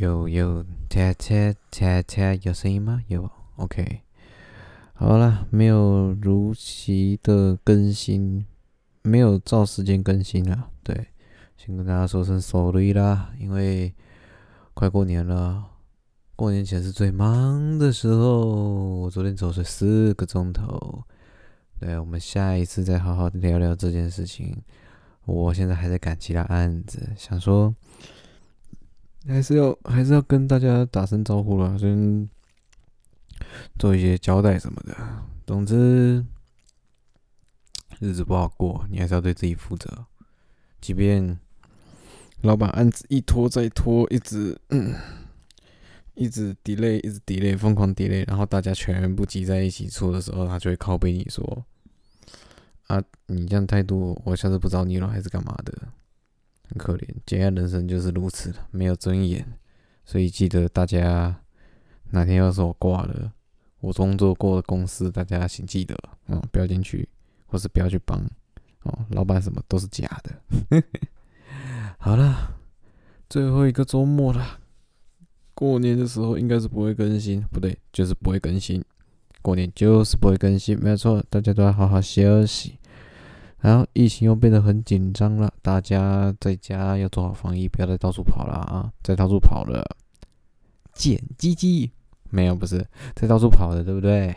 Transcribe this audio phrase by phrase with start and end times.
[0.00, 3.02] 有有，切切切切，有声音吗？
[3.08, 4.00] 有，OK。
[4.94, 8.46] 好了，没有如期的更新，
[9.02, 10.70] 没有照时间更新了。
[10.82, 11.08] 对，
[11.58, 13.94] 先跟大家说声 sorry 啦，因为
[14.72, 15.66] 快过年了，
[16.34, 19.00] 过年前是最忙的时候。
[19.00, 21.04] 我昨天走睡四个钟头。
[21.78, 24.62] 对，我们下一次再好好的聊聊这件事情。
[25.26, 27.74] 我现在还在赶其他案子，想说。
[29.26, 32.28] 还是要还是要跟大家打声招呼了，先
[33.78, 34.96] 做一些交代什么的。
[35.46, 36.24] 总之，
[37.98, 40.06] 日子不好过，你还是要对自己负责。
[40.80, 41.38] 即便
[42.40, 44.94] 老板案子一拖再拖，一直嗯，
[46.14, 51.64] 一直 delay，一直 delay，疯狂 delay，然后大家全部挤在一起出的时候，他就会拷贝你说
[52.88, 55.72] ：“啊，你这样态度，我下次不找你了，还是干嘛的？”
[56.70, 59.44] 很可怜，检验人生就是如此的，没有尊严。
[60.04, 61.42] 所以记得大家
[62.10, 63.32] 哪天要是我挂了，
[63.80, 65.96] 我工作过的公司，大家请记得，
[66.28, 67.08] 嗯，不要进去，
[67.46, 68.18] 或是不要去帮
[68.84, 69.04] 哦。
[69.10, 70.82] 老板什么都是假的。
[71.98, 72.56] 好了，
[73.28, 74.60] 最后一个周末了，
[75.54, 78.82] 过年的时候应该是不会更新，不对，就是不会更新。
[79.42, 82.78] 过年就是不会更新，没有错，大家都要好好休息。
[83.62, 88.90] 然后疫情又变得很紧张了，大家在家要做好防疫，不要再到处跑了啊！
[89.02, 89.84] 再到处跑了，
[90.94, 91.90] 捡鸡鸡
[92.30, 92.56] 没有？
[92.56, 94.34] 不是在到处跑的，对不对？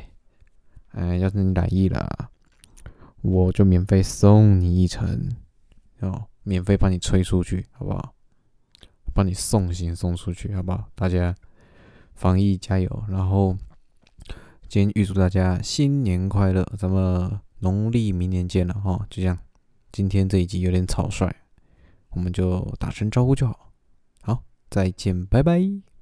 [0.92, 2.30] 哎，要是你来意了，
[3.22, 5.32] 我就免费送你一程，
[6.02, 8.14] 哦，免费帮你吹出去，好不好？
[9.14, 10.90] 帮你送行送出去，好不好？
[10.96, 11.34] 大家
[12.14, 13.04] 防疫加油！
[13.08, 13.56] 然后
[14.68, 17.40] 今天预祝大家新年快乐，咱们。
[17.64, 19.40] 农历明年见了哈，就这样。
[19.94, 21.34] 今天这一集有点草率，
[22.10, 23.72] 我们就打声招呼就好。
[24.22, 25.93] 好，再见，拜拜。